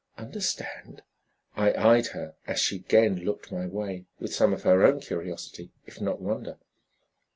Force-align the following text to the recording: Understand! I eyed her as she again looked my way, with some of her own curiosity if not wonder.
Understand! 0.17 1.03
I 1.55 1.73
eyed 1.75 2.07
her 2.07 2.33
as 2.47 2.59
she 2.59 2.77
again 2.77 3.17
looked 3.17 3.51
my 3.51 3.67
way, 3.67 4.07
with 4.19 4.33
some 4.33 4.51
of 4.51 4.63
her 4.63 4.83
own 4.83 4.99
curiosity 4.99 5.69
if 5.85 6.01
not 6.01 6.19
wonder. 6.19 6.57